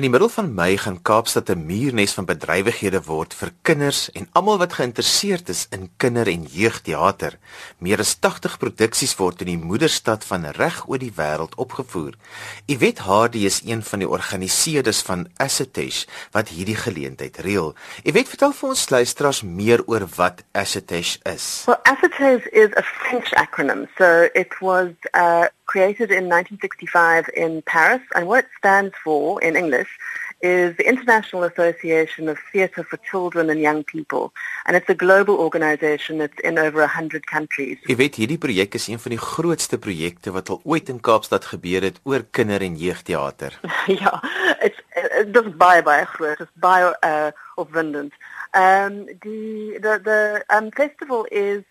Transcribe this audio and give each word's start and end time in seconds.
In 0.00 0.06
die 0.06 0.12
middel 0.14 0.30
van 0.32 0.54
Mei 0.56 0.78
gaan 0.80 1.02
Kaapstad 1.04 1.50
'n 1.52 1.66
muurnes 1.66 2.14
van 2.16 2.24
bedrywighede 2.24 3.02
word 3.04 3.34
vir 3.34 3.50
kinders 3.62 4.08
en 4.12 4.28
almal 4.32 4.58
wat 4.58 4.72
geïnteresseerd 4.72 5.48
is 5.48 5.66
in 5.70 5.90
kinder- 5.96 6.28
en 6.28 6.42
jeugteater. 6.42 7.36
Meer 7.78 7.98
as 7.98 8.16
80 8.20 8.56
produksies 8.58 9.16
word 9.16 9.40
in 9.40 9.46
die 9.46 9.58
moederstad 9.58 10.24
van 10.24 10.46
reg 10.46 10.88
oor 10.88 10.98
die 10.98 11.12
wêreld 11.16 11.54
opgevoer. 11.54 12.14
Iwet 12.66 12.98
Hardy 12.98 13.44
is 13.44 13.60
een 13.64 13.82
van 13.82 13.98
die 13.98 14.08
organiseerders 14.08 15.02
van 15.02 15.28
Assetesh 15.36 16.06
wat 16.32 16.48
hierdie 16.48 16.76
geleentheid 16.76 17.36
reël. 17.36 17.74
Iwet, 18.02 18.28
vertel 18.28 18.52
vir 18.52 18.68
ons 18.68 18.88
luisteraars 18.90 19.42
meer 19.42 19.82
oor 19.86 20.08
wat 20.16 20.42
Assetesh 20.52 21.16
is. 21.22 21.64
Well, 21.66 21.80
Assetesh 21.84 22.46
is 22.52 22.70
a 22.76 22.82
French 22.82 23.34
acronym. 23.34 23.86
So 23.98 24.28
it 24.32 24.60
was 24.60 24.88
uh 25.12 25.44
created 25.72 26.10
in 26.10 26.24
1965 26.26 27.30
in 27.34 27.62
Paris, 27.62 28.02
and 28.16 28.26
what 28.26 28.44
it 28.44 28.50
stands 28.58 28.94
for 29.04 29.40
in 29.40 29.54
English 29.54 29.90
is 30.40 30.76
the 30.76 30.86
International 30.88 31.44
Association 31.44 32.28
of 32.28 32.38
Theatre 32.50 32.82
for 32.82 32.98
Children 33.10 33.50
and 33.50 33.60
Young 33.60 33.84
People, 33.84 34.32
and 34.66 34.74
it's 34.74 34.88
a 34.88 34.94
global 34.94 35.36
organization 35.36 36.18
that's 36.18 36.40
in 36.42 36.58
over 36.58 36.80
100 36.80 37.26
countries. 37.26 37.78
Jy 37.86 37.96
weet 38.00 38.18
hierdie 38.18 38.40
projek 38.40 38.74
is 38.74 38.88
een 38.90 38.98
van 38.98 39.14
die 39.14 39.20
grootste 39.20 39.78
projekte 39.78 40.32
wat 40.34 40.50
al 40.50 40.60
ooit 40.64 40.90
in 40.90 40.98
Kaapstad 41.00 41.46
gebeur 41.52 41.86
het 41.86 42.00
oor 42.02 42.24
kinder- 42.30 42.66
en 42.66 42.76
jeugteater. 42.80 43.60
ja, 44.02 44.16
it's 44.64 44.80
just 45.36 45.54
baie 45.60 45.84
baie 45.86 46.06
groot, 46.16 46.40
it's 46.40 46.56
baie 46.66 46.90
uh 47.06 47.30
opwindend. 47.60 48.16
Um 48.56 49.04
the 49.22 49.78
the 49.84 50.00
the 50.02 50.20
um 50.56 50.72
festival 50.74 51.28
is 51.30 51.62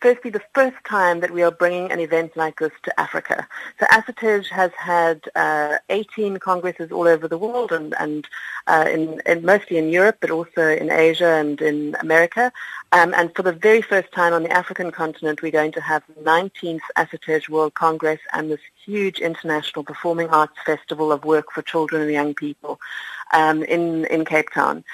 firstly 0.00 0.30
the 0.30 0.42
first 0.54 0.76
time 0.84 1.20
that 1.20 1.30
we 1.30 1.42
are 1.42 1.50
bringing 1.50 1.90
an 1.90 2.00
event 2.00 2.36
like 2.36 2.58
this 2.58 2.72
to 2.82 3.00
Africa. 3.00 3.46
So 3.78 3.86
ASSITEJ 3.86 4.48
has 4.48 4.72
had 4.72 5.22
uh, 5.34 5.78
18 5.88 6.38
congresses 6.38 6.90
all 6.90 7.06
over 7.06 7.28
the 7.28 7.38
world 7.38 7.72
and, 7.72 7.94
and 7.98 8.26
uh, 8.66 8.86
in, 8.88 9.20
mostly 9.44 9.76
in 9.76 9.88
Europe, 9.88 10.18
but 10.20 10.30
also 10.30 10.68
in 10.68 10.90
Asia 10.90 11.34
and 11.34 11.60
in 11.60 11.96
America. 12.00 12.52
Um, 12.92 13.14
and 13.14 13.34
for 13.34 13.42
the 13.42 13.52
very 13.52 13.82
first 13.82 14.10
time 14.12 14.32
on 14.32 14.42
the 14.42 14.52
African 14.52 14.90
continent, 14.90 15.42
we're 15.42 15.52
going 15.52 15.72
to 15.72 15.80
have 15.80 16.02
the 16.08 16.22
19th 16.22 16.80
ASSITEJ 16.96 17.48
World 17.48 17.74
Congress 17.74 18.20
and 18.32 18.50
this 18.50 18.60
huge 18.84 19.20
international 19.20 19.84
performing 19.84 20.28
arts 20.28 20.56
festival 20.64 21.12
of 21.12 21.24
work 21.24 21.52
for 21.52 21.62
children 21.62 22.02
and 22.02 22.12
young 22.12 22.34
people 22.34 22.80
um, 23.32 23.62
in, 23.64 24.04
in 24.06 24.24
Cape 24.24 24.50
Town. 24.50 24.84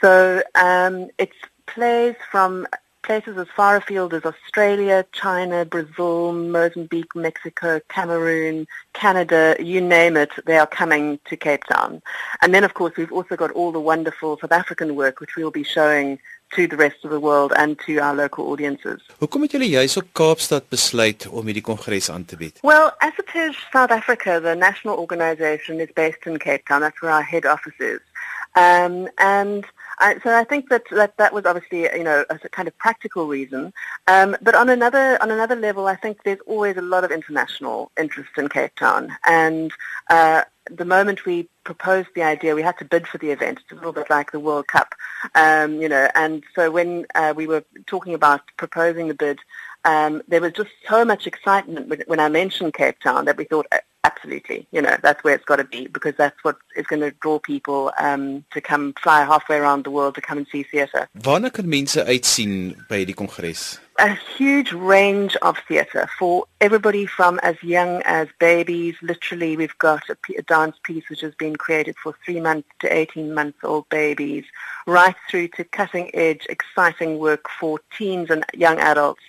So 0.00 0.42
um, 0.54 1.10
it's 1.18 1.36
plays 1.66 2.16
from 2.30 2.66
places 3.02 3.36
as 3.36 3.46
far 3.54 3.76
afield 3.76 4.14
as 4.14 4.24
Australia, 4.24 5.04
China, 5.12 5.64
Brazil, 5.64 6.32
Mozambique, 6.32 7.14
Mexico, 7.14 7.80
Cameroon, 7.88 8.66
Canada, 8.92 9.56
you 9.58 9.80
name 9.80 10.16
it, 10.16 10.30
they 10.46 10.58
are 10.58 10.66
coming 10.66 11.18
to 11.26 11.36
Cape 11.36 11.64
Town. 11.64 12.02
And 12.42 12.54
then, 12.54 12.64
of 12.64 12.74
course, 12.74 12.96
we've 12.96 13.12
also 13.12 13.36
got 13.36 13.50
all 13.52 13.72
the 13.72 13.80
wonderful 13.80 14.38
South 14.40 14.52
African 14.52 14.96
work, 14.96 15.20
which 15.20 15.36
we'll 15.36 15.50
be 15.50 15.64
showing 15.64 16.18
to 16.52 16.66
the 16.66 16.76
rest 16.76 17.04
of 17.04 17.10
the 17.10 17.20
world 17.20 17.52
and 17.56 17.78
to 17.86 17.98
our 17.98 18.14
local 18.14 18.50
audiences. 18.50 19.00
Hoekom 19.18 19.42
het 19.42 19.50
julle 19.54 19.68
juis 19.68 19.96
op 19.96 20.08
Kaapstad 20.12 20.68
besluit 20.68 21.28
om 21.28 21.46
hierdie 21.46 21.62
kongres 21.62 22.10
aan 22.10 22.24
te 22.24 22.36
bied? 22.36 22.58
Well, 22.62 22.90
as 22.98 23.12
it 23.22 23.30
is 23.34 23.56
South 23.70 23.90
Africa, 23.90 24.40
the 24.42 24.54
national 24.54 24.98
organization 24.98 25.80
is 25.80 25.92
based 25.94 26.26
in 26.26 26.38
Cape 26.38 26.66
Town. 26.66 26.80
That's 26.80 27.00
where 27.00 27.12
our 27.12 27.22
head 27.22 27.46
office 27.46 27.78
is. 27.78 28.00
Um, 28.58 29.08
and 29.16 29.64
So 30.22 30.34
I 30.34 30.44
think 30.44 30.68
that, 30.70 30.84
that 30.90 31.16
that 31.18 31.32
was 31.32 31.44
obviously 31.44 31.82
you 31.82 32.04
know 32.04 32.24
a 32.30 32.38
kind 32.48 32.68
of 32.68 32.76
practical 32.78 33.26
reason. 33.26 33.72
Um, 34.06 34.36
but 34.40 34.54
on 34.54 34.68
another 34.68 35.22
on 35.22 35.30
another 35.30 35.56
level, 35.56 35.86
I 35.86 35.96
think 35.96 36.22
there's 36.22 36.40
always 36.46 36.76
a 36.76 36.82
lot 36.82 37.04
of 37.04 37.10
international 37.10 37.90
interest 37.98 38.30
in 38.38 38.48
Cape 38.48 38.74
Town, 38.76 39.14
and 39.24 39.72
uh, 40.08 40.42
the 40.70 40.84
moment 40.84 41.26
we 41.26 41.48
proposed 41.64 42.08
the 42.14 42.22
idea, 42.22 42.54
we 42.54 42.62
had 42.62 42.78
to 42.78 42.84
bid 42.84 43.06
for 43.06 43.18
the 43.18 43.30
event. 43.30 43.60
It's 43.62 43.72
a 43.72 43.74
little 43.74 43.92
bit 43.92 44.10
like 44.10 44.32
the 44.32 44.40
World 44.40 44.68
Cup, 44.68 44.94
um, 45.34 45.80
you 45.80 45.88
know. 45.88 46.08
And 46.14 46.44
so 46.54 46.70
when 46.70 47.06
uh, 47.14 47.34
we 47.36 47.46
were 47.46 47.64
talking 47.86 48.14
about 48.14 48.42
proposing 48.56 49.08
the 49.08 49.14
bid, 49.14 49.40
um, 49.84 50.22
there 50.28 50.40
was 50.40 50.52
just 50.52 50.70
so 50.88 51.04
much 51.04 51.26
excitement 51.26 52.02
when 52.06 52.20
I 52.20 52.28
mentioned 52.28 52.74
Cape 52.74 53.00
Town 53.00 53.24
that 53.24 53.36
we 53.36 53.44
thought 53.44 53.66
absolutely, 54.20 54.66
you 54.70 54.82
know, 54.82 54.96
that's 55.02 55.22
where 55.24 55.34
it's 55.34 55.44
got 55.44 55.56
to 55.56 55.64
be 55.64 55.86
because 55.86 56.14
that's 56.16 56.36
what 56.42 56.56
is 56.76 56.86
going 56.86 57.00
to 57.00 57.10
draw 57.20 57.38
people 57.38 57.92
um, 57.98 58.44
to 58.52 58.60
come 58.60 58.92
fly 59.02 59.24
halfway 59.24 59.56
around 59.56 59.84
the 59.84 59.90
world 59.90 60.14
to 60.14 60.20
come 60.20 60.38
and 60.38 60.46
see 60.48 60.62
theatre. 60.62 61.08
Waarna 61.18 61.52
kan 61.52 61.68
mense 61.68 61.96
uitsien 61.96 62.86
by 62.88 63.04
die 63.04 63.12
kongres? 63.12 63.78
A 63.98 64.14
huge 64.36 64.72
range 64.72 65.36
of 65.42 65.58
theatre 65.68 66.08
for 66.18 66.44
everybody 66.60 67.06
from 67.06 67.38
as 67.42 67.56
young 67.62 68.02
as 68.04 68.28
babies. 68.38 68.94
Literally, 69.02 69.56
we've 69.56 69.76
got 69.78 70.02
a, 70.08 70.16
a 70.38 70.42
dance 70.42 70.76
piece 70.84 71.08
which 71.08 71.20
has 71.20 71.34
been 71.34 71.56
created 71.56 71.96
for 72.02 72.14
three 72.24 72.40
months 72.40 72.68
to 72.80 72.92
18 72.92 73.34
months 73.34 73.58
old 73.62 73.88
babies, 73.88 74.44
right 74.86 75.16
through 75.30 75.48
to 75.48 75.64
cutting 75.64 76.10
edge, 76.14 76.46
exciting 76.48 77.18
work 77.18 77.46
for 77.58 77.80
teens 77.96 78.30
and 78.30 78.44
young 78.54 78.78
adults. 78.78 79.22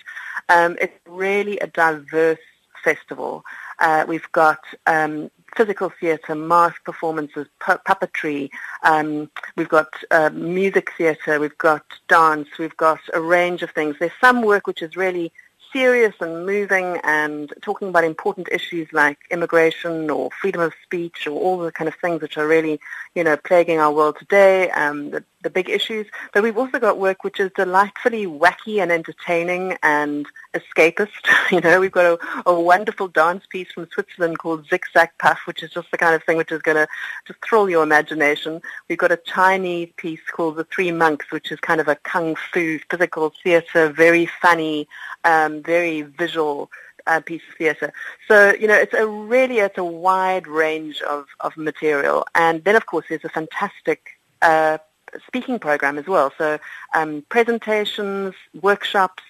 Um, 0.49 0.77
it's 0.79 0.97
really 1.05 1.59
a 1.59 1.67
diverse 1.67 2.39
festival. 2.83 3.43
Uh, 3.81 4.05
we've 4.07 4.31
got 4.31 4.59
um, 4.87 5.29
physical 5.55 5.91
theatre, 5.99 6.35
mask 6.35 6.83
performances, 6.85 7.47
pu- 7.59 7.81
puppetry. 7.87 8.49
Um, 8.83 9.29
we've 9.57 9.69
got 9.69 9.89
uh, 10.11 10.29
music 10.33 10.91
theatre. 10.97 11.39
We've 11.39 11.57
got 11.57 11.83
dance. 12.07 12.47
We've 12.57 12.77
got 12.77 12.99
a 13.13 13.19
range 13.19 13.63
of 13.63 13.71
things. 13.71 13.95
There's 13.99 14.11
some 14.21 14.41
work 14.43 14.67
which 14.67 14.81
is 14.81 14.95
really 14.95 15.33
serious 15.73 16.13
and 16.19 16.45
moving 16.45 16.99
and 17.03 17.53
talking 17.61 17.89
about 17.89 18.03
important 18.03 18.49
issues 18.51 18.87
like 18.91 19.17
immigration 19.29 20.09
or 20.09 20.29
freedom 20.41 20.61
of 20.61 20.73
speech 20.83 21.27
or 21.27 21.39
all 21.39 21.57
the 21.57 21.71
kind 21.71 21.87
of 21.87 21.95
things 21.95 22.21
which 22.21 22.37
are 22.37 22.47
really, 22.47 22.79
you 23.15 23.23
know, 23.23 23.37
plaguing 23.37 23.79
our 23.79 23.91
world 23.91 24.17
today, 24.19 24.69
um, 24.71 25.11
the, 25.11 25.23
the 25.43 25.49
big 25.49 25.69
issues. 25.69 26.07
But 26.33 26.43
we've 26.43 26.57
also 26.57 26.79
got 26.79 26.97
work 26.97 27.23
which 27.23 27.39
is 27.39 27.51
delightfully 27.55 28.25
wacky 28.25 28.81
and 28.81 28.91
entertaining 28.91 29.77
and 29.83 30.25
escapist. 30.53 31.09
You 31.51 31.59
know, 31.59 31.81
we've 31.81 31.91
got 31.91 32.05
a, 32.05 32.49
a 32.49 32.59
wonderful 32.59 33.09
dance 33.09 33.45
piece 33.49 33.71
from 33.71 33.87
Switzerland 33.93 34.39
called 34.39 34.67
Zigzag 34.69 35.09
Puff, 35.19 35.39
which 35.45 35.63
is 35.63 35.71
just 35.71 35.91
the 35.91 35.97
kind 35.97 36.15
of 36.15 36.23
thing 36.23 36.37
which 36.37 36.51
is 36.51 36.61
going 36.61 36.77
to 36.77 36.87
just 37.27 37.43
thrill 37.43 37.69
your 37.69 37.83
imagination. 37.83 38.61
We've 38.87 38.97
got 38.97 39.11
a 39.11 39.17
Chinese 39.17 39.89
piece 39.97 40.21
called 40.31 40.55
The 40.55 40.63
Three 40.63 40.91
Monks, 40.91 41.29
which 41.29 41.51
is 41.51 41.59
kind 41.59 41.81
of 41.81 41.89
a 41.89 41.95
kung 41.95 42.35
fu 42.35 42.79
physical 42.89 43.33
theater, 43.43 43.89
very 43.89 44.27
funny, 44.41 44.87
um, 45.25 45.61
very 45.61 46.03
visual 46.03 46.71
uh, 47.07 47.19
piece 47.19 47.41
of 47.49 47.55
theatre. 47.57 47.93
So, 48.27 48.53
you 48.53 48.67
know, 48.67 48.75
it's 48.75 48.93
a 48.93 49.07
really, 49.07 49.59
it's 49.59 49.77
a 49.77 49.83
wide 49.83 50.47
range 50.47 51.01
of, 51.01 51.25
of 51.41 51.55
material. 51.57 52.25
And 52.35 52.63
then, 52.63 52.75
of 52.75 52.85
course, 52.85 53.05
there's 53.09 53.25
a 53.25 53.29
fantastic 53.29 54.19
uh, 54.41 54.77
speaking 55.27 55.59
program 55.59 55.97
as 55.97 56.07
well. 56.07 56.31
So 56.37 56.59
um, 56.93 57.25
presentations, 57.29 58.33
workshops, 58.61 59.23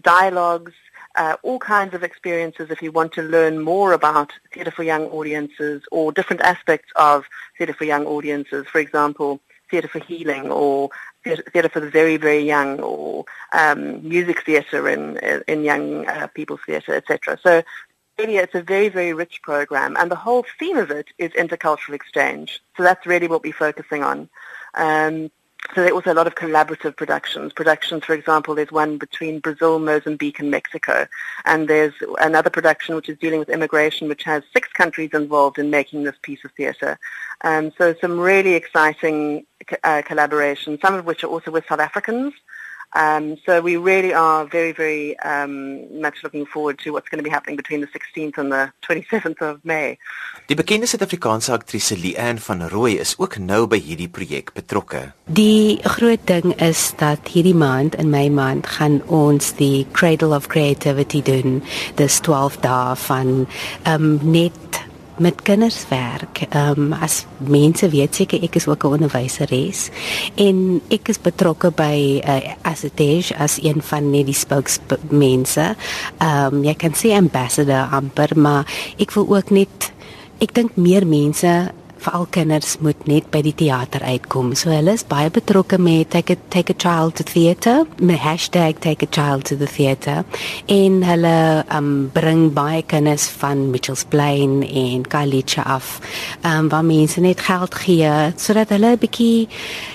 dialogues, 0.00 0.72
uh, 1.16 1.36
all 1.42 1.58
kinds 1.58 1.94
of 1.94 2.02
experiences 2.02 2.70
if 2.70 2.80
you 2.82 2.90
want 2.90 3.12
to 3.12 3.22
learn 3.22 3.58
more 3.60 3.92
about 3.92 4.32
theatre 4.52 4.70
for 4.70 4.82
young 4.82 5.06
audiences 5.06 5.82
or 5.92 6.10
different 6.12 6.40
aspects 6.42 6.90
of 6.96 7.24
theatre 7.58 7.74
for 7.74 7.84
young 7.84 8.06
audiences. 8.06 8.66
For 8.66 8.78
example, 8.78 9.40
theatre 9.70 9.88
for 9.88 10.00
healing 10.00 10.50
or 10.50 10.90
theatre 11.24 11.68
for 11.68 11.80
the 11.80 11.90
very, 11.90 12.16
very 12.16 12.44
young 12.44 12.80
or 12.80 13.24
um, 13.52 14.06
music 14.06 14.44
theatre 14.44 14.88
in, 14.88 15.18
in 15.48 15.64
young 15.64 16.06
uh, 16.08 16.26
people's 16.28 16.60
theatre, 16.66 16.94
etc. 16.94 17.38
So 17.42 17.62
really 18.18 18.36
it's 18.36 18.54
a 18.54 18.62
very, 18.62 18.88
very 18.88 19.12
rich 19.12 19.40
program 19.42 19.96
and 19.98 20.10
the 20.10 20.16
whole 20.16 20.44
theme 20.58 20.76
of 20.76 20.90
it 20.90 21.08
is 21.18 21.30
intercultural 21.32 21.94
exchange. 21.94 22.62
So 22.76 22.82
that's 22.82 23.06
really 23.06 23.28
what 23.28 23.42
we're 23.42 23.52
focusing 23.52 24.02
on. 24.02 24.28
Um, 24.74 25.30
so 25.74 25.80
there 25.80 25.92
are 25.92 25.94
also 25.94 26.12
a 26.12 26.14
lot 26.14 26.26
of 26.26 26.34
collaborative 26.34 26.96
productions. 26.96 27.52
Productions, 27.52 28.04
for 28.04 28.14
example, 28.14 28.54
there's 28.54 28.72
one 28.72 28.98
between 28.98 29.38
Brazil, 29.38 29.78
Mozambique, 29.78 30.40
and 30.40 30.50
Mexico. 30.50 31.06
And 31.44 31.68
there's 31.68 31.94
another 32.20 32.50
production 32.50 32.94
which 32.94 33.08
is 33.08 33.16
dealing 33.18 33.38
with 33.38 33.48
immigration, 33.48 34.08
which 34.08 34.24
has 34.24 34.42
six 34.52 34.68
countries 34.72 35.10
involved 35.14 35.58
in 35.58 35.70
making 35.70 36.02
this 36.02 36.16
piece 36.20 36.44
of 36.44 36.50
theatre. 36.52 36.98
Um, 37.42 37.72
so 37.78 37.94
some 38.00 38.18
really 38.18 38.54
exciting 38.54 39.46
uh, 39.84 40.02
collaborations, 40.04 40.82
some 40.82 40.94
of 40.94 41.06
which 41.06 41.24
are 41.24 41.28
also 41.28 41.50
with 41.50 41.66
South 41.66 41.80
Africans. 41.80 42.34
Um, 42.94 43.38
so 43.46 43.60
we 43.62 43.76
really 43.76 44.12
are 44.12 44.44
very, 44.44 44.72
very 44.72 45.18
um, 45.20 46.00
much 46.00 46.22
looking 46.22 46.44
forward 46.44 46.78
to 46.80 46.92
what's 46.92 47.08
going 47.08 47.24
to 47.24 47.28
be 47.28 47.30
happening 47.30 47.56
between 47.56 47.80
the 47.80 47.86
16th 47.86 48.36
and 48.36 48.52
the 48.52 48.70
27th 48.86 49.40
of 49.40 49.64
May. 49.64 49.96
Die 50.46 50.56
bekende 50.56 50.86
Suid-Afrikaanse 50.86 51.52
aktrise 51.52 51.96
Leanne 51.96 52.40
van 52.40 52.68
Rooi 52.68 52.98
is 52.98 53.14
ook 53.18 53.38
nou 53.38 53.64
by 53.66 53.80
hierdie 53.80 54.10
projek 54.12 54.52
betrokke. 54.52 55.12
Die 55.24 55.80
groot 55.96 56.26
ding 56.28 56.52
is 56.60 56.90
dat 57.00 57.32
hierdie 57.32 57.56
maand 57.56 57.96
in 57.96 58.12
my 58.12 58.26
maand 58.28 58.68
gaan 58.76 59.00
ons 59.08 59.54
die 59.56 59.86
Cradle 59.96 60.36
of 60.36 60.50
Creativity 60.52 61.22
doen. 61.24 61.62
Dis 61.96 62.20
12 62.20 62.60
dae 62.66 62.96
van 63.08 63.46
um, 63.88 64.18
net 64.20 64.82
met 65.22 65.42
kinders 65.46 65.84
werk. 65.88 66.42
Ehm 66.50 66.92
um, 66.92 66.92
as 66.92 67.22
mense 67.38 67.88
weet 67.88 68.14
seker 68.14 68.42
ek 68.42 68.58
is 68.58 68.66
ook 68.66 68.84
'n 68.84 68.94
onderwyseres 68.98 69.90
en 70.34 70.80
ek 70.90 71.08
is 71.08 71.20
betrokke 71.20 71.70
by 71.70 72.22
uh, 72.26 72.54
Assetage 72.62 73.36
as 73.38 73.58
een 73.62 73.82
van 73.82 74.10
net 74.10 74.26
die 74.26 74.34
spokesmense. 74.34 75.76
Ehm 76.18 76.54
um, 76.54 76.64
jy 76.64 76.74
kan 76.74 76.94
sê 76.94 77.14
ambassador 77.16 77.88
amper 77.90 78.36
maar 78.36 78.66
ek 78.98 79.14
wil 79.14 79.26
ook 79.36 79.50
net 79.50 79.92
ek 80.38 80.54
dink 80.54 80.76
meer 80.76 81.06
mense 81.06 81.72
veral 82.02 82.26
kinders 82.34 82.76
moet 82.82 83.06
net 83.06 83.28
by 83.32 83.42
die 83.44 83.54
teater 83.54 84.02
uitkom. 84.02 84.52
So 84.58 84.72
hulle 84.72 84.94
is 84.96 85.04
baie 85.08 85.30
betrokke 85.32 85.78
met 85.78 86.10
take 86.14 86.34
a, 86.34 86.38
take 86.50 86.74
a 86.74 86.76
child 86.78 87.16
to 87.20 87.26
theater, 87.26 87.86
met 88.00 88.22
hashtag 88.22 88.80
take 88.82 89.06
a 89.06 89.10
child 89.10 89.46
to 89.50 89.56
the 89.56 89.68
theater 89.70 90.24
en 90.66 91.02
hulle 91.06 91.36
um 91.72 91.92
bring 92.14 92.48
baie 92.54 92.82
kinders 92.82 93.28
van 93.42 93.68
Mitchells 93.70 94.04
Plain 94.04 94.62
en 94.62 95.06
Kalicha 95.06 95.62
af. 95.62 95.98
Um 96.44 96.68
waar 96.72 96.84
mense 96.84 97.20
net 97.20 97.40
geld 97.40 97.74
gee 97.84 98.10
sodat 98.36 98.74
hulle 98.74 98.96
'n 98.96 99.02
bietjie 99.02 99.48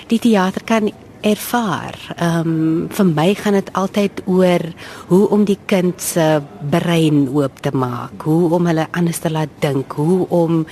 die 0.08 0.18
teater 0.18 0.64
kan 0.64 0.92
ervaar. 1.30 1.98
Ehm 2.16 2.48
um, 2.48 2.86
vir 2.90 3.06
my 3.06 3.28
gaan 3.34 3.56
dit 3.58 3.72
altyd 3.72 4.22
oor 4.26 4.64
hoe 5.08 5.24
om 5.34 5.44
die 5.44 5.58
kind 5.66 6.02
se 6.02 6.42
brein 6.70 7.26
oop 7.28 7.60
te 7.62 7.72
maak, 7.72 8.22
hoe 8.22 8.54
om 8.54 8.66
hulle 8.66 8.86
anders 8.90 9.18
te 9.18 9.30
laat 9.30 9.52
dink, 9.60 9.92
hoe 9.92 10.26
om 10.28 10.64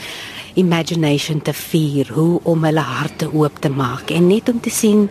imagination 0.55 1.43
te 1.43 1.53
vier, 1.53 2.11
hoe 2.13 2.41
om 2.45 2.65
hulle 2.65 2.81
harte 2.81 3.29
oop 3.33 3.61
te 3.61 3.69
maak 3.69 4.11
en 4.11 4.27
net 4.27 4.49
om 4.49 4.61
te 4.61 4.71
sien 4.71 5.09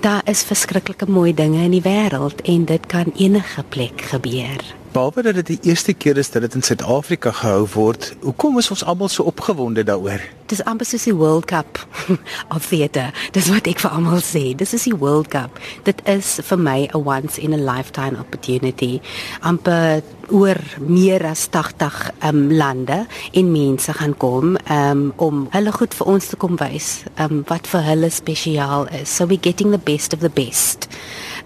daar 0.00 0.22
is 0.24 0.44
verskriklike 0.44 1.06
mooi 1.10 1.34
dinge 1.34 1.64
in 1.64 1.72
die 1.74 1.82
wêreld 1.82 2.42
en 2.44 2.64
dit 2.64 2.86
kan 2.86 3.12
enige 3.16 3.62
plek 3.68 4.00
gebeur 4.12 4.62
behalwe 4.92 5.22
dat 5.22 5.34
dit 5.34 5.46
die 5.46 5.70
eerste 5.70 5.92
keer 5.94 6.16
is 6.16 6.30
dat 6.30 6.42
dit 6.42 6.54
in 6.54 6.62
Suid-Afrika 6.62 7.30
gehou 7.30 7.66
word, 7.74 8.12
hoekom 8.20 8.58
is 8.58 8.70
ons 8.70 8.84
almal 8.84 9.08
so 9.08 9.22
opgewonde 9.22 9.84
daaroor? 9.84 10.22
Dis 10.46 10.62
amper 10.64 10.86
soos 10.86 11.06
die 11.08 11.14
World 11.14 11.48
Cup 11.50 11.80
of 12.54 12.66
theater. 12.66 13.10
Dis 13.34 13.48
wat 13.50 13.66
ek 13.66 13.82
vir 13.82 13.94
almal 13.96 14.22
sê. 14.22 14.54
Dis 14.54 14.74
is 14.76 14.86
die 14.86 14.94
World 14.94 15.32
Cup. 15.32 15.58
Dit 15.88 16.02
is 16.06 16.36
vir 16.46 16.60
my 16.60 16.78
a 16.94 17.00
once 17.02 17.40
in 17.42 17.56
a 17.56 17.60
lifetime 17.60 18.18
opportunity. 18.20 19.00
amper 19.40 20.02
oor 20.34 20.58
meer 20.82 21.22
as 21.26 21.46
80 21.54 22.10
um, 22.26 22.52
lande 22.52 23.06
en 23.32 23.52
mense 23.52 23.92
gaan 23.92 24.16
kom 24.16 24.56
um, 24.70 25.12
om 25.22 25.46
hulle 25.52 25.72
goed 25.72 25.94
vir 25.94 26.10
ons 26.16 26.26
te 26.32 26.38
kom 26.40 26.58
wys 26.58 27.04
um, 27.22 27.44
wat 27.50 27.68
vir 27.70 27.86
hulle 27.86 28.10
spesiaal 28.10 28.88
is. 29.00 29.10
So 29.10 29.26
we 29.26 29.38
getting 29.38 29.70
the 29.70 29.82
best 29.82 30.12
of 30.12 30.20
the 30.20 30.30
best. 30.30 30.88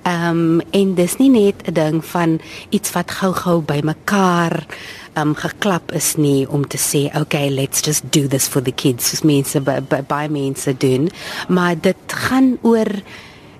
Ehm 0.02 0.38
um, 0.38 0.60
en 0.70 0.94
dis 0.94 1.16
nie 1.16 1.30
net 1.30 1.66
'n 1.68 1.72
ding 1.72 2.04
van 2.04 2.40
iets 2.68 2.92
wat 2.92 3.10
gou-gou 3.10 3.60
bymekaar 3.60 4.66
ehm 5.12 5.28
um, 5.28 5.34
geklap 5.34 5.92
is 5.92 6.14
nie 6.16 6.48
om 6.48 6.66
te 6.66 6.78
sê 6.78 7.20
okay, 7.20 7.50
let's 7.50 7.80
just 7.80 8.02
do 8.12 8.26
this 8.26 8.48
for 8.48 8.62
the 8.62 8.72
kids. 8.72 9.08
Soos 9.08 9.22
mense 9.22 9.60
by, 9.60 9.80
by, 9.80 10.02
by 10.02 10.26
mense 10.30 10.76
doen, 10.76 11.10
maar 11.48 11.80
dit 11.80 11.96
gaan 12.06 12.58
oor 12.62 12.88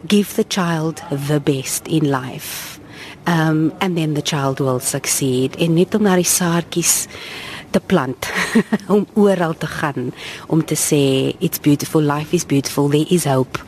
give 0.06 0.34
the 0.34 0.44
child 0.48 1.02
the 1.26 1.40
best 1.40 1.86
in 1.86 2.10
life. 2.10 2.80
Um 3.26 3.72
and 3.78 3.96
then 3.96 4.14
the 4.14 4.22
child 4.22 4.58
will 4.58 4.80
succeed. 4.80 5.56
En 5.56 5.74
net 5.74 5.94
om 5.94 6.02
na 6.02 6.14
die 6.14 6.24
saadjies 6.24 7.06
te 7.70 7.80
plant 7.80 8.28
om 8.94 9.06
oral 9.14 9.54
te 9.54 9.66
gaan 9.66 10.12
om 10.46 10.64
te 10.64 10.74
sê 10.74 11.34
it's 11.38 11.60
beautiful 11.60 12.02
life 12.02 12.34
is 12.34 12.46
beautiful 12.46 12.88
there 12.88 13.06
is 13.08 13.24
hope 13.24 13.58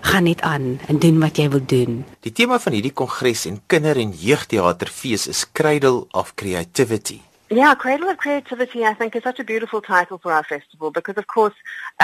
gaan 0.00 0.22
net 0.22 0.40
aan 0.40 0.80
en 0.86 0.98
doen 0.98 1.18
wat 1.18 1.36
jy 1.36 1.48
wil 1.48 1.64
doen. 1.66 2.04
Die 2.20 2.32
tema 2.32 2.58
van 2.58 2.72
hierdie 2.72 2.92
kongres 2.92 3.46
en 3.46 3.60
kinder- 3.66 3.96
en 3.96 4.10
jeugteaterfees 4.10 5.26
is 5.26 5.46
Cradle 5.52 6.06
of 6.10 6.34
Creativity. 6.34 7.20
Yeah, 7.50 7.74
Cradle 7.74 8.10
of 8.10 8.18
Creativity, 8.18 8.84
I 8.84 8.92
think, 8.92 9.16
is 9.16 9.22
such 9.22 9.40
a 9.40 9.44
beautiful 9.44 9.80
title 9.80 10.18
for 10.18 10.30
our 10.30 10.44
festival 10.44 10.90
because, 10.90 11.16
of 11.16 11.28
course, 11.28 11.54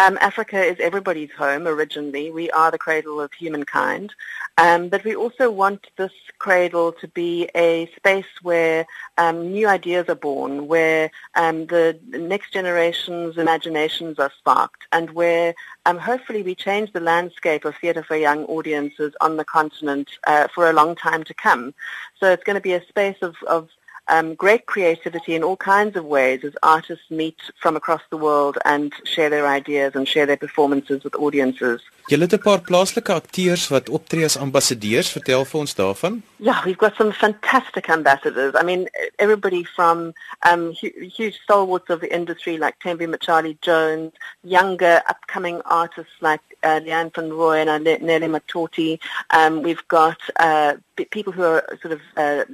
um, 0.02 0.16
Africa 0.22 0.58
is 0.58 0.80
everybody's 0.80 1.32
home 1.32 1.66
originally. 1.68 2.30
We 2.30 2.50
are 2.52 2.70
the 2.70 2.78
cradle 2.78 3.20
of 3.20 3.30
humankind. 3.34 4.14
Um, 4.56 4.88
but 4.88 5.04
we 5.04 5.14
also 5.14 5.50
want 5.50 5.88
this 5.98 6.12
cradle 6.38 6.92
to 6.92 7.08
be 7.08 7.50
a 7.54 7.90
space 7.94 8.24
where 8.40 8.86
um, 9.18 9.52
new 9.52 9.68
ideas 9.68 10.08
are 10.08 10.14
born, 10.14 10.66
where 10.66 11.10
um, 11.34 11.66
the 11.66 11.98
next 12.06 12.54
generation's 12.54 13.36
imaginations 13.36 14.18
are 14.18 14.32
sparked, 14.38 14.86
and 14.92 15.10
where 15.10 15.54
um, 15.84 15.98
hopefully 15.98 16.42
we 16.42 16.54
change 16.54 16.90
the 16.94 17.00
landscape 17.00 17.66
of 17.66 17.76
theatre 17.76 18.02
for 18.02 18.16
young 18.16 18.46
audiences 18.46 19.12
on 19.20 19.36
the 19.36 19.44
continent 19.44 20.08
uh, 20.26 20.48
for 20.48 20.70
a 20.70 20.72
long 20.72 20.94
time 20.94 21.22
to 21.24 21.34
come. 21.34 21.74
So 22.18 22.30
it's 22.30 22.44
going 22.44 22.56
to 22.56 22.62
be 22.62 22.72
a 22.72 22.86
space 22.86 23.18
of, 23.20 23.36
of 23.46 23.68
um, 24.08 24.34
great 24.34 24.66
creativity 24.66 25.34
in 25.34 25.42
all 25.42 25.56
kinds 25.56 25.96
of 25.96 26.04
ways 26.04 26.44
as 26.44 26.52
artists 26.62 27.10
meet 27.10 27.40
from 27.60 27.76
across 27.76 28.02
the 28.10 28.16
world 28.16 28.58
and 28.64 28.92
share 29.04 29.30
their 29.30 29.46
ideas 29.46 29.94
and 29.94 30.06
share 30.06 30.26
their 30.26 30.36
performances 30.36 31.02
with 31.04 31.14
audiences. 31.16 31.80
Julle 32.06 32.20
het 32.20 32.32
'n 32.32 32.38
paar 32.38 32.60
plaaslike 32.60 33.12
akteurs 33.12 33.68
wat 33.68 33.88
optree 33.88 34.24
as 34.24 34.36
ambassadeurs, 34.36 35.10
vertel 35.10 35.44
vir 35.44 35.60
ons 35.60 35.74
daarvan. 35.74 36.22
Yeah, 36.36 36.64
we've 36.64 36.76
got 36.76 36.94
some 36.96 37.12
fantastic 37.12 37.88
ambassadors. 37.88 38.54
I 38.54 38.62
mean, 38.62 38.88
everybody 39.16 39.64
from 39.64 40.12
um, 40.50 40.72
huge 41.16 41.40
stalwarts 41.42 41.88
of 41.88 42.00
the 42.00 42.12
industry 42.12 42.58
like 42.58 42.76
Thembi 42.84 43.06
Mtshali-Jones, 43.06 44.12
younger 44.42 45.02
upcoming 45.08 45.62
artists 45.62 46.16
like 46.20 46.42
uh, 46.62 46.80
Leanne 46.84 47.10
van 47.14 47.30
Rooi 47.30 47.66
and 47.66 47.84
Nelly 48.02 48.28
Matoti. 48.28 48.98
Um, 49.30 49.62
we've 49.62 49.86
got 49.88 50.18
uh, 50.36 50.74
people 51.10 51.32
who 51.32 51.42
are 51.42 51.64
sort 51.80 51.92
of 51.92 52.00
uh, 52.16 52.44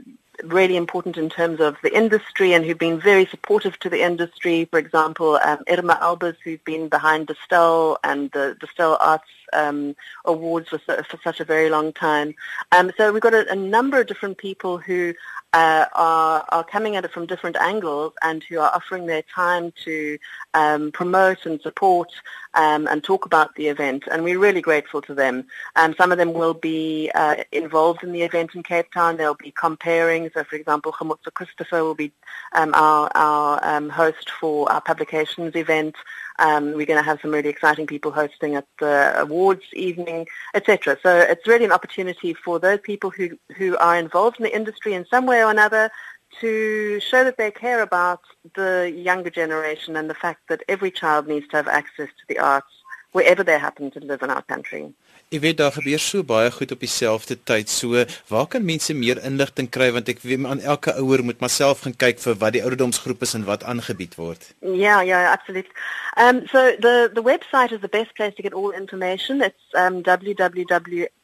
really 0.45 0.77
important 0.77 1.17
in 1.17 1.29
terms 1.29 1.61
of 1.61 1.77
the 1.83 1.95
industry 1.97 2.53
and 2.53 2.65
who've 2.65 2.79
been 2.79 3.01
very 3.01 3.27
supportive 3.27 3.79
to 3.81 3.89
the 3.89 4.03
industry. 4.03 4.67
For 4.67 4.79
example, 4.79 5.39
um, 5.45 5.59
Irma 5.69 5.99
Albers, 6.01 6.37
who's 6.43 6.61
been 6.65 6.89
behind 6.89 7.27
the 7.27 7.37
Stel 7.45 7.99
and 8.05 8.31
the, 8.33 8.57
the 8.61 8.67
Stel 8.67 8.99
Arts 9.01 9.29
um, 9.53 9.97
Awards 10.25 10.69
for, 10.69 10.79
for 10.79 11.19
such 11.23 11.41
a 11.41 11.45
very 11.45 11.71
long 11.71 11.93
time. 11.93 12.35
Um, 12.73 12.93
so 12.97 13.13
we've 13.13 13.23
got 13.23 13.35
a, 13.35 13.51
a 13.51 13.57
number 13.57 14.01
of 14.01 14.07
different 14.07 14.39
people 14.39 14.79
who 14.79 15.15
uh, 15.53 15.87
are, 15.95 16.45
are 16.51 16.65
coming 16.65 16.97
at 16.97 17.05
it 17.05 17.11
from 17.11 17.27
different 17.27 17.57
angles 17.57 18.13
and 18.23 18.43
who 18.45 18.59
are 18.59 18.71
offering 18.75 19.07
their 19.07 19.23
time 19.23 19.73
to 19.85 20.19
um, 20.55 20.93
promote 20.93 21.45
and 21.47 21.61
support 21.61 22.11
um, 22.55 22.87
and 22.87 23.03
talk 23.03 23.27
about 23.27 23.55
the 23.57 23.69
event. 23.69 24.05
And 24.11 24.25
we're 24.25 24.39
really 24.39 24.61
grateful 24.61 25.03
to 25.03 25.15
them. 25.15 25.47
Um, 25.77 25.95
some 25.97 26.13
of 26.13 26.19
them 26.19 26.33
will 26.33 26.55
be 26.55 27.11
uh, 27.15 27.37
involved 27.53 28.03
in 28.03 28.13
the 28.13 28.23
event 28.23 28.55
in 28.55 28.63
Cape 28.63 28.93
Town. 28.93 29.17
They'll 29.17 29.35
be 29.35 29.53
comparing. 29.53 30.31
So, 30.35 30.45
for 30.45 30.57
example, 30.57 30.93
Chamutsa 30.93 31.33
Christopher 31.33 31.83
will 31.83 31.95
be 31.95 32.13
um, 32.53 32.73
our, 32.75 33.11
our 33.15 33.65
um, 33.65 33.89
host 33.89 34.31
for 34.31 34.71
our 34.71 34.81
publications 34.81 35.57
event. 35.57 35.97
Um, 36.41 36.73
we're 36.73 36.87
going 36.87 36.99
to 36.99 37.03
have 37.03 37.21
some 37.21 37.33
really 37.33 37.51
exciting 37.51 37.87
people 37.87 38.11
hosting 38.11 38.55
at 38.55 38.67
the 38.79 39.15
awards 39.21 39.65
evening, 39.75 40.27
etc. 40.55 40.97
So 41.03 41.19
it's 41.19 41.47
really 41.47 41.67
an 41.67 41.73
opportunity 41.73 42.33
for 42.33 42.59
those 42.59 42.81
people 42.81 43.11
who, 43.11 43.39
who 43.57 43.77
are 43.77 43.99
involved 43.99 44.39
in 44.41 44.45
the 44.45 44.57
industry 44.57 44.95
in 44.95 45.05
some 45.07 45.27
way 45.27 45.40
or 45.43 45.51
another 45.51 45.91
to 46.41 47.01
show 47.01 47.25
that 47.25 47.37
they 47.37 47.51
care 47.51 47.83
about 47.83 48.21
the 48.55 48.93
younger 48.95 49.31
generation 49.31 49.97
and 49.97 50.09
the 50.09 50.15
fact 50.15 50.41
that 50.49 50.63
every 50.69 50.91
child 50.91 51.27
needs 51.27 51.47
to 51.49 51.57
have 51.57 51.69
access 51.69 52.09
to 52.09 52.25
the 52.29 52.39
arts 52.39 52.73
wherever 53.13 53.43
they 53.43 53.59
happen 53.59 53.91
to 53.91 54.01
live 54.01 54.23
in 54.23 54.31
our 54.31 54.43
country. 54.43 54.93
Ek 55.31 55.39
weet 55.45 55.61
daar 55.61 55.71
gebeur 55.71 55.99
so 56.03 56.25
baie 56.27 56.51
goed 56.51 56.73
op 56.75 56.81
dieselfde 56.83 57.37
tyd. 57.47 57.71
So, 57.71 58.05
waar 58.27 58.47
kan 58.51 58.65
mense 58.67 58.95
meer 58.95 59.23
inligting 59.23 59.69
kry 59.71 59.93
want 59.95 60.09
ek 60.11 60.19
weet 60.27 60.43
aan 60.45 60.61
elke 60.61 60.91
ouer 60.99 61.23
moet 61.25 61.39
maar 61.39 61.53
self 61.55 61.81
gaan 61.87 61.95
kyk 61.95 62.19
vir 62.19 62.35
wat 62.41 62.53
die 62.57 62.63
ouderdomsgroep 62.65 63.23
is 63.23 63.35
en 63.39 63.47
wat 63.47 63.63
aangebied 63.63 64.15
word. 64.19 64.55
Ja, 64.59 64.71
yeah, 64.75 65.07
ja, 65.07 65.21
yeah, 65.23 65.31
absoluut. 65.31 65.71
Um 66.19 66.43
so 66.51 66.59
the 66.83 67.11
the 67.15 67.23
website 67.23 67.71
is 67.71 67.81
the 67.81 67.95
best 67.95 68.15
place 68.19 68.35
to 68.35 68.43
get 68.43 68.55
all 68.55 68.75
information. 68.75 69.41
It's 69.41 69.65
um 69.79 70.03
www.assitej 70.03 71.15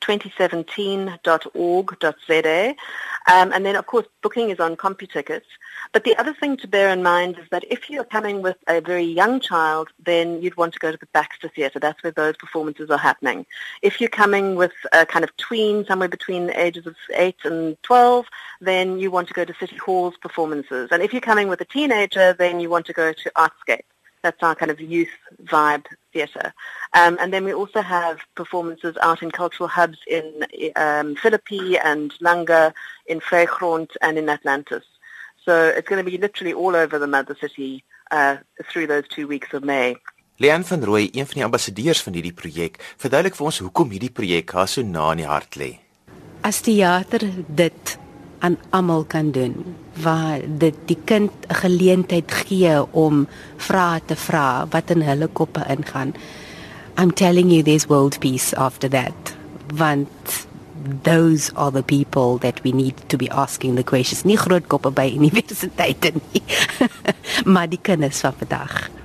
2017.org.za. 0.00 2.74
Um, 3.30 3.52
and 3.52 3.66
then, 3.66 3.76
of 3.76 3.86
course, 3.86 4.06
booking 4.22 4.50
is 4.50 4.60
on 4.60 4.76
Computickets. 4.76 5.46
But 5.92 6.04
the 6.04 6.16
other 6.16 6.34
thing 6.34 6.56
to 6.58 6.68
bear 6.68 6.90
in 6.90 7.02
mind 7.02 7.38
is 7.38 7.46
that 7.50 7.64
if 7.70 7.90
you're 7.90 8.04
coming 8.04 8.42
with 8.42 8.56
a 8.68 8.80
very 8.80 9.04
young 9.04 9.40
child, 9.40 9.88
then 10.04 10.42
you'd 10.42 10.56
want 10.56 10.74
to 10.74 10.80
go 10.80 10.90
to 10.90 10.98
the 10.98 11.06
Baxter 11.12 11.48
Theatre. 11.48 11.78
That's 11.78 12.02
where 12.02 12.12
those 12.12 12.36
performances 12.36 12.90
are 12.90 12.98
happening. 12.98 13.46
If 13.82 14.00
you're 14.00 14.10
coming 14.10 14.56
with 14.56 14.72
a 14.92 15.06
kind 15.06 15.24
of 15.24 15.36
tween, 15.36 15.84
somewhere 15.86 16.08
between 16.08 16.46
the 16.46 16.60
ages 16.60 16.86
of 16.86 16.96
8 17.14 17.36
and 17.44 17.82
12, 17.82 18.26
then 18.60 18.98
you 18.98 19.10
want 19.10 19.28
to 19.28 19.34
go 19.34 19.44
to 19.44 19.54
City 19.54 19.76
Hall's 19.76 20.16
performances. 20.16 20.88
And 20.90 21.02
if 21.02 21.12
you're 21.12 21.20
coming 21.20 21.48
with 21.48 21.60
a 21.60 21.66
teenager, 21.66 22.32
then 22.32 22.60
you 22.60 22.70
want 22.70 22.86
to 22.86 22.92
go 22.92 23.12
to 23.12 23.32
Artscape. 23.36 23.84
That's 24.22 24.42
our 24.42 24.54
kind 24.54 24.70
of 24.70 24.80
youth 24.80 25.08
vibe 25.44 25.86
theatre. 26.18 26.52
Um, 27.00 27.16
and 27.20 27.32
then 27.32 27.44
we 27.44 27.54
also 27.54 27.80
have 27.96 28.16
performances 28.34 28.94
out 29.06 29.22
in 29.22 29.30
cultural 29.30 29.68
hubs 29.68 29.98
in 30.06 30.26
um, 30.76 31.08
Philippi 31.22 31.78
and 31.78 32.12
Langa, 32.26 32.72
in 33.06 33.20
Vrygrond 33.20 33.90
and 34.02 34.18
in 34.18 34.28
Atlantis. 34.28 34.84
So 35.44 35.52
it's 35.76 35.88
going 35.88 36.04
to 36.04 36.10
be 36.10 36.18
literally 36.18 36.52
all 36.52 36.74
over 36.76 36.98
the 36.98 37.06
mother 37.16 37.36
city 37.40 37.84
uh, 38.10 38.36
through 38.70 38.86
those 38.92 39.06
two 39.08 39.26
weeks 39.26 39.50
of 39.54 39.62
May. 39.64 39.96
Leanne 40.40 40.64
van 40.64 40.84
Rooi, 40.84 41.08
een 41.12 41.26
van 41.26 41.34
die 41.34 41.44
ambassadeurs 41.44 42.02
van 42.02 42.14
hierdie 42.14 42.34
projek, 42.40 42.76
verduidelik 43.02 43.34
vir 43.34 43.46
ons 43.50 43.58
hoekom 43.64 43.90
hierdie 43.90 44.12
projek 44.14 44.52
haar 44.54 44.68
so 44.70 44.84
na 44.86 45.08
in 45.14 45.24
die 45.24 45.26
hart 45.26 45.58
lê. 45.58 45.70
As 46.46 46.60
teater 46.62 47.24
dit 47.48 47.98
aan 48.38 48.58
almal 48.70 49.04
kan 49.04 49.30
doen 49.30 49.54
waar 50.02 50.40
dit 50.58 50.74
die 50.86 50.98
kind 51.04 51.30
'n 51.48 51.54
geleentheid 51.54 52.32
gee 52.32 52.92
om 52.92 53.26
vrae 53.56 54.00
te 54.04 54.16
vra 54.16 54.66
wat 54.70 54.90
in 54.90 55.02
hulle 55.02 55.26
koppe 55.26 55.64
ingaan. 55.68 56.14
I'm 56.96 57.12
telling 57.12 57.50
you 57.50 57.62
there's 57.62 57.86
world 57.86 58.18
peace 58.18 58.56
after 58.56 58.90
that. 58.90 59.36
Want 59.74 60.08
those 61.02 61.50
are 61.54 61.70
the 61.70 61.82
people 61.82 62.38
that 62.38 62.60
we 62.62 62.72
need 62.72 62.94
to 63.06 63.16
be 63.16 63.30
asking 63.30 63.74
the 63.74 63.82
questions. 63.82 64.24
Nie 64.24 64.36
groot 64.36 64.66
koppe 64.66 64.90
by 64.90 65.10
universiteite 65.20 66.12
nie. 66.32 66.42
maar 67.52 67.68
die 67.68 67.80
kinders 67.82 68.20
van 68.20 68.32
vandag. 68.38 68.97